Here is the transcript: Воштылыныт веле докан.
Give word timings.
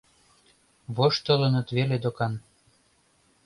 Воштылыныт 0.95 1.67
веле 1.77 1.97
докан. 2.03 2.33